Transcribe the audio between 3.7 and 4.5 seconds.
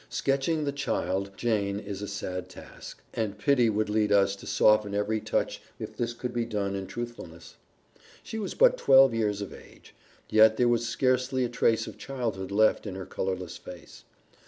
lead us to